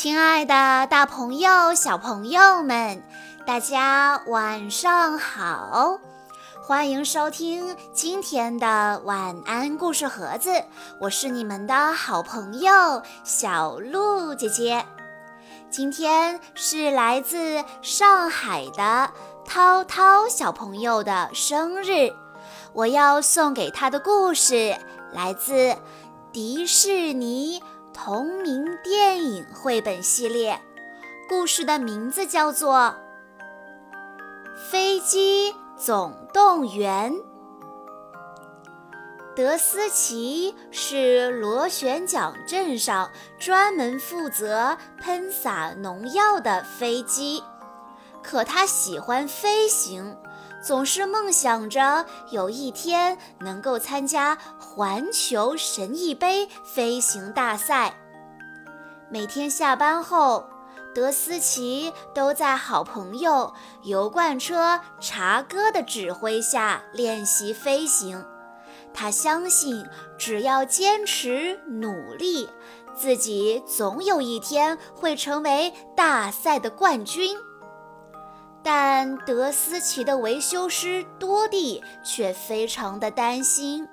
[0.00, 3.02] 亲爱的，大朋友、小朋友们，
[3.44, 5.98] 大家晚上好！
[6.62, 10.62] 欢迎收听今天的晚安故事盒子，
[11.00, 14.86] 我是你们的好朋友小鹿姐姐。
[15.68, 19.10] 今天是来自上海的
[19.44, 22.14] 涛涛小朋友的生日，
[22.72, 24.76] 我要送给他的故事
[25.12, 25.74] 来自
[26.32, 27.60] 迪士尼。
[28.04, 30.60] 同名电影绘本系列，
[31.28, 32.94] 故事的名字叫做
[34.70, 37.12] 《飞机总动员》。
[39.34, 47.42] 德斯奇是螺旋桨镇上专门负责喷洒农药的飞机，
[48.22, 50.16] 可他喜欢飞行。
[50.60, 57.94] 总是梦想着有一天能够参加环球神翼杯飞行大赛。
[59.10, 60.44] 每天下班后，
[60.94, 68.24] 德斯奇都在好朋友油罐车查哥的指挥下练习飞行。
[68.92, 69.86] 他相信，
[70.18, 72.48] 只要坚持努力，
[72.96, 77.38] 自己总有一天会成为大赛的冠军。
[78.70, 83.88] 但德斯奇的维修师多蒂却非常的担心，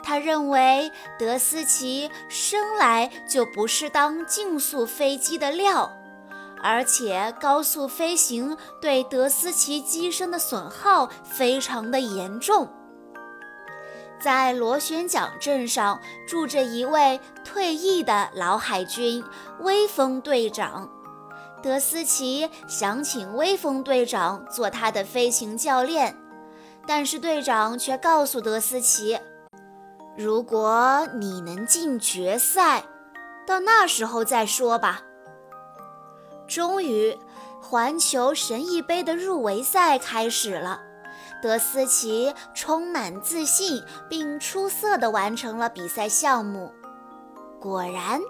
[0.00, 5.90] 他认为德斯奇生来就不是当竞速飞机的料，
[6.62, 12.72] 而且高速飞行对德斯奇机身的损耗非常的严重。
[14.20, 19.24] 在螺旋桨镇上住着一位退役的老海军
[19.62, 20.88] 威风队长。
[21.62, 26.16] 德斯奇想请威风队长做他的飞行教练，
[26.86, 29.18] 但是队长却告诉德斯奇
[30.18, 32.82] ：“如果你能进决赛，
[33.46, 35.02] 到那时候再说吧。”
[36.48, 37.16] 终于，
[37.62, 40.80] 环球神翼杯的入围赛开始了。
[41.40, 46.72] 德斯奇充满自信，并出色地完成了比赛项目。
[47.62, 48.20] 果然，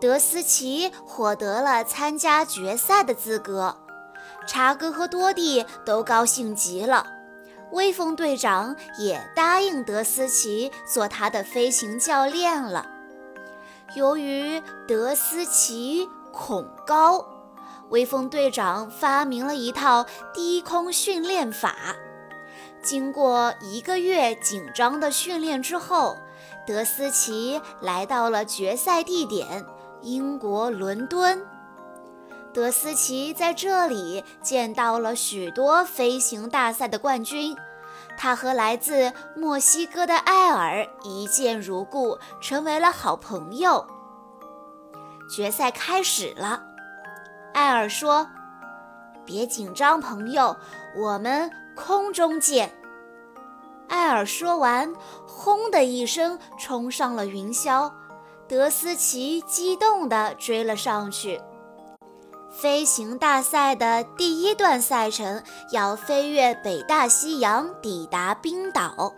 [0.00, 3.76] 德斯奇获得了参加决赛的资格。
[4.46, 7.06] 查哥和多蒂都高兴极了。
[7.72, 12.86] 威风队长也答应德斯奇做他的飞行教练了。
[13.94, 17.26] 由于德斯奇恐高，
[17.90, 21.74] 威风队长发明了一套低空训练法。
[22.82, 26.16] 经过一个月紧张的训练之后，
[26.66, 29.64] 德斯奇来到了决赛地点——
[30.02, 31.44] 英国伦敦。
[32.54, 37.56] 德斯奇在这里见到了许多飞行大赛的冠军，
[38.16, 43.86] 他和来自墨西哥的艾尔一见如故，成为了好朋友。
[45.30, 46.62] 决赛开始了，
[47.52, 48.26] 艾尔说
[49.26, 50.56] ：“别紧张，朋友，
[50.96, 52.74] 我们空中见。”
[53.88, 54.92] 艾尔说完，
[55.26, 57.90] 轰的一声冲上了云霄。
[58.46, 61.40] 德斯奇激动地追了上去。
[62.50, 69.12] 飞行大赛的第一段赛程要飞越北大西洋，抵达冰岛。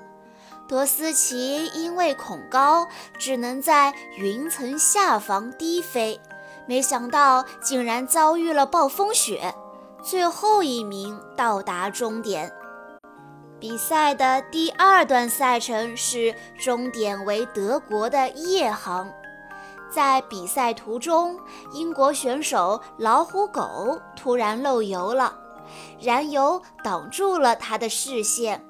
[0.69, 2.87] 德斯奇因为恐高，
[3.19, 6.21] 只能在云层下方低飞，
[6.67, 9.55] 没想到竟然遭遇了暴风雪，
[10.03, 12.53] 最后一名到达终点。
[13.59, 19.13] 比赛的第二段赛程是终点为德国的夜航，
[19.91, 21.39] 在比赛途中，
[21.73, 25.37] 英国选手老虎狗突然漏油了，
[26.01, 28.65] 燃油挡住了他的视线，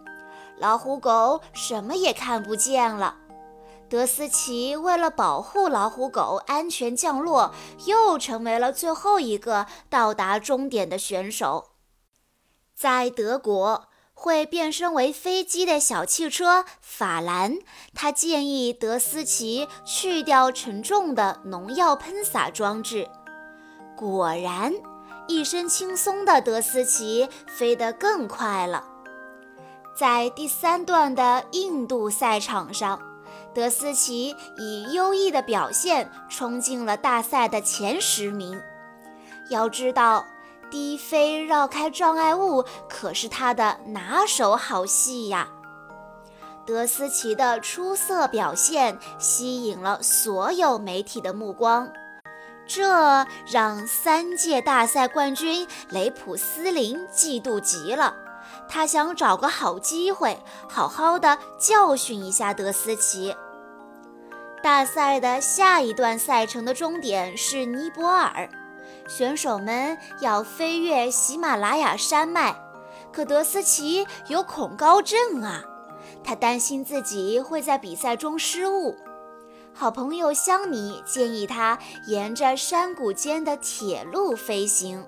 [0.58, 3.14] 老虎狗什么也看不见了。
[3.90, 7.52] 德斯奇为了保护老虎狗安全降落，
[7.86, 11.72] 又成为了最后一个到达终点的选手，
[12.74, 13.88] 在德国。
[14.12, 17.56] 会变身为飞机的小汽车法兰，
[17.94, 23.08] 他建议德斯奇去掉沉重的农药喷洒装置。
[23.96, 24.74] 果然，
[25.26, 28.84] 一身轻松的德斯奇飞得更快了。
[29.96, 33.00] 在第三段的印度赛场上，
[33.54, 38.60] 德斯奇以优异的表现冲进了大赛的前十名。
[39.48, 40.26] 要知道。
[40.70, 45.48] 低飞绕开障碍物可是他的拿手好戏呀！
[46.64, 51.92] 德斯奇的出色表现吸引了所有媒体的目光，
[52.68, 58.14] 这让三届大赛冠军雷普斯林嫉妒极了。
[58.70, 60.38] 他想找个好机会，
[60.68, 63.34] 好好的教训一下德斯奇。
[64.62, 68.48] 大赛的下一段赛程的终点是尼泊尔。
[69.08, 72.54] 选手们要飞越喜马拉雅山脉，
[73.12, 75.64] 可德斯奇有恐高症啊，
[76.22, 78.94] 他担心自己会在比赛中失误。
[79.72, 81.76] 好朋友香米建议他
[82.06, 85.04] 沿着山谷间的铁路飞行。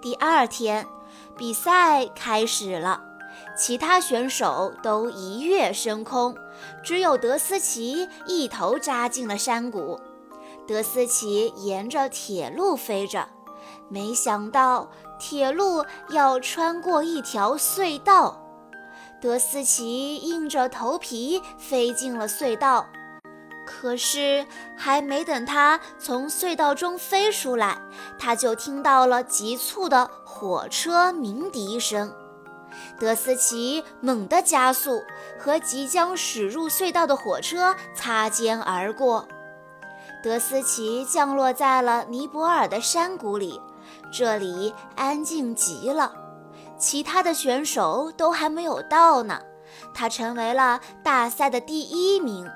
[0.00, 0.86] 第二天，
[1.36, 3.02] 比赛开始了，
[3.56, 6.34] 其他选手都一跃升空，
[6.82, 10.00] 只有德斯奇一头扎进了山谷。
[10.66, 13.28] 德斯奇沿着铁路飞着，
[13.88, 18.42] 没想到铁路要穿过一条隧道。
[19.20, 22.86] 德斯奇硬着头皮飞进了隧道，
[23.66, 24.46] 可是
[24.76, 27.76] 还没等他从隧道中飞出来，
[28.18, 32.14] 他就听到了急促的火车鸣笛声。
[32.98, 35.02] 德斯奇猛地加速，
[35.38, 39.26] 和即将驶入隧道的火车擦肩而过。
[40.22, 43.60] 德斯奇降落在了尼泊尔的山谷里，
[44.12, 46.12] 这里安静极了。
[46.78, 49.40] 其他的选手都还没有到呢，
[49.94, 52.48] 他成为了大赛的第一名。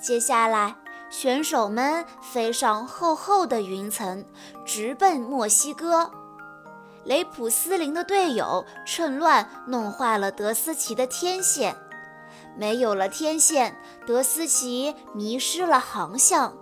[0.00, 0.76] 接下来，
[1.10, 4.24] 选手们飞上厚厚的云层，
[4.64, 6.10] 直奔墨西哥。
[7.04, 11.76] 雷普斯林的队友趁乱弄坏了德斯奇的天线。
[12.56, 13.76] 没有了天线，
[14.06, 16.54] 德斯奇迷失了航向。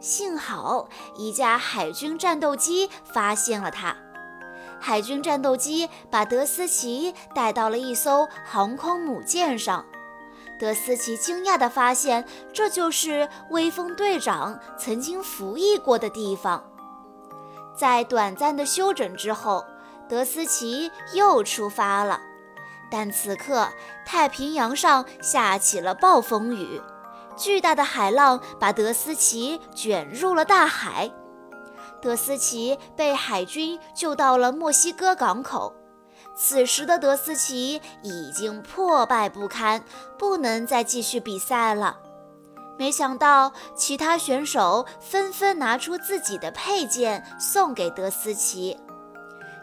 [0.00, 3.96] 幸好一架海军战斗机发现了他。
[4.80, 9.84] 海军战斗机把德斯奇带到了一艘航空母舰上。
[10.62, 16.62] 德斯奇惊讶地发现，这就是威风队长曾经服役过的地方。
[17.76, 19.64] 在短暂的休整之后，
[20.08, 22.20] 德斯奇又出发了。
[22.92, 23.70] 但此刻，
[24.06, 26.80] 太平洋上下起了暴风雨，
[27.36, 31.10] 巨大的海浪把德斯奇卷入了大海。
[32.00, 35.74] 德斯奇被海军救到了墨西哥港口。
[36.34, 39.84] 此时的德斯奇已经破败不堪，
[40.18, 41.98] 不能再继续比赛了。
[42.78, 48.78] 没想到，其他选手纷纷拿出自己的配件送给德斯奇。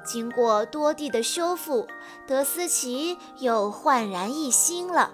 [0.05, 1.87] 经过多地的修复，
[2.27, 5.11] 德斯奇又焕然一新了。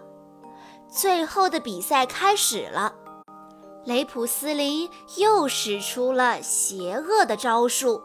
[0.88, 2.94] 最后的比赛开始了，
[3.86, 8.02] 雷普斯林又使出了邪恶的招数，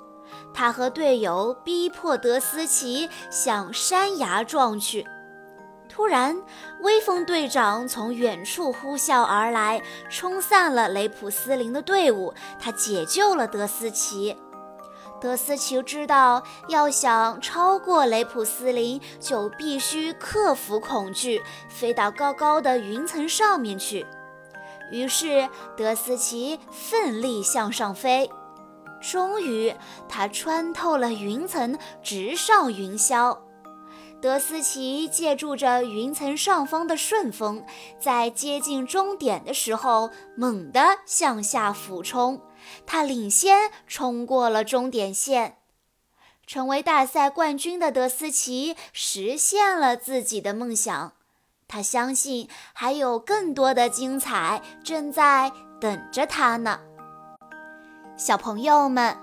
[0.52, 5.06] 他和队友逼迫德斯奇向山崖撞去。
[5.88, 6.40] 突然，
[6.82, 14.36] 威风队长从远处呼啸而来，冲散了雷普斯林的队伍，他解救了德斯奇。
[15.20, 24.06] 德斯奇知道，要想超过雷普斯林，就必须克服恐惧，飞到高高的云层上面去。
[24.90, 28.30] 于是，德斯奇奋力向上飞，
[29.00, 29.74] 终于，
[30.08, 33.38] 他穿透了云层，直上云霄。
[34.20, 37.64] 德斯奇借助着云层上方的顺风，
[37.98, 42.42] 在接近终点的时候猛地向下俯冲，
[42.84, 45.56] 他领先冲过了终点线，
[46.46, 51.12] 成为大赛冠军的德斯奇实现了自己的梦想。
[51.66, 56.80] 他相信还有更多的精彩正在等着他呢。
[58.20, 59.16] 小朋友们，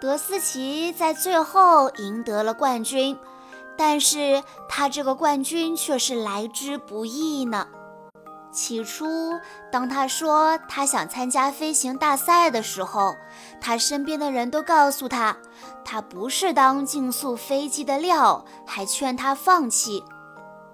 [0.00, 3.16] 德斯奇在最后赢得了冠军。
[3.78, 7.68] 但是他这个冠军却是来之不易呢。
[8.50, 9.06] 起初，
[9.70, 13.14] 当他说他想参加飞行大赛的时候，
[13.60, 15.36] 他身边的人都告诉他，
[15.84, 20.02] 他不是当竞速飞机的料，还劝他放弃。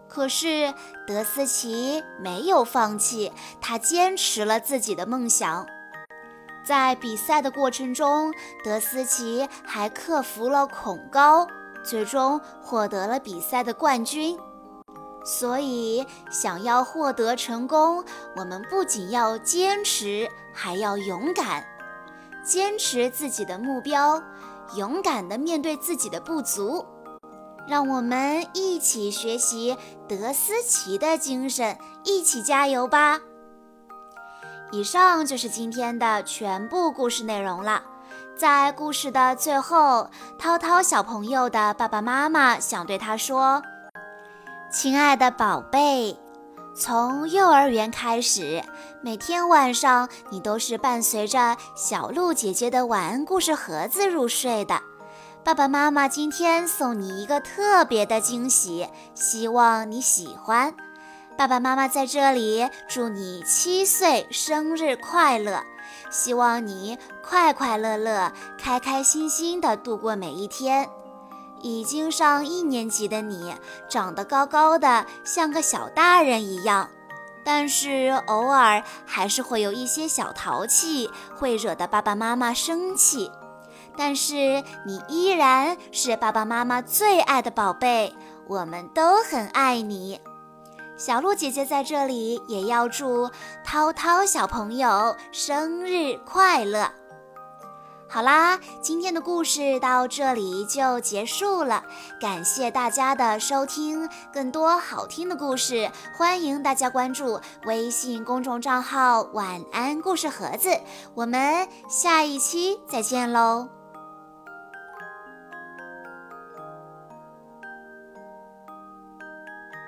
[0.09, 0.73] 可是
[1.07, 5.67] 德斯奇没有放弃，他坚持了自己的梦想。
[6.69, 8.31] 在比赛的过程中，
[8.63, 11.49] 德斯奇还克服了恐高。
[11.83, 14.39] 最终获得了比赛的冠军，
[15.25, 18.05] 所以想要获得成功，
[18.37, 21.65] 我们不仅要坚持，还要勇敢，
[22.45, 24.23] 坚持自己的目标，
[24.75, 26.85] 勇敢地面对自己的不足。
[27.67, 29.75] 让我们一起学习
[30.07, 33.19] 德斯奇的精神，一起加油吧！
[34.71, 37.83] 以上就是今天的全部故事内容了。
[38.37, 40.09] 在故事的最后，
[40.39, 43.63] 涛涛小朋友的爸爸妈妈想对他说
[44.71, 46.17] ：“亲爱的宝贝，
[46.77, 48.63] 从幼儿园开始，
[49.03, 54.81] 每天晚上你都是伴随着小鹿姐姐的晚安故事盒子入睡的。
[55.43, 60.75] 爸爸妈妈今天送你一个特别的惊喜，希望你喜欢。
[61.39, 65.63] 爸爸妈妈在这里祝你七岁生日快乐，
[66.11, 70.91] 希望你快快乐乐、开开心心地度过每一天。
[71.63, 73.55] 已经上一年级的你，
[73.89, 76.91] 长得高高的，像个小大人一样，
[77.45, 83.31] 但是偶尔还是会有一些小淘气，会惹得爸爸妈妈生气。
[83.97, 88.13] 但是你依然是爸爸妈妈最爱的宝贝，
[88.49, 90.21] 我们都很爱你。
[90.99, 93.31] 小鹿姐姐在这里也要祝
[93.65, 96.91] 涛涛小朋友生日快乐。
[98.11, 101.85] 好啦，今天的故事到这里就结束了，
[102.21, 104.09] 感谢大家的收听。
[104.33, 110.71] 更多好听的故事，欢迎大家关注微信公众账号“晚安故事盒子”。
[111.15, 113.78] 我们下一期再见喽！